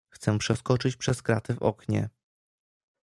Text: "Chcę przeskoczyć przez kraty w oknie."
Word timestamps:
"Chcę 0.09 0.37
przeskoczyć 0.37 0.95
przez 0.95 1.21
kraty 1.21 1.53
w 1.53 1.61
oknie." 1.61 2.09